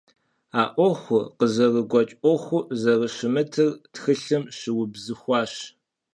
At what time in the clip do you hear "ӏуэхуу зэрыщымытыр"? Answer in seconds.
2.21-3.71